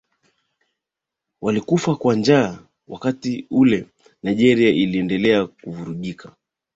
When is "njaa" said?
2.15-2.59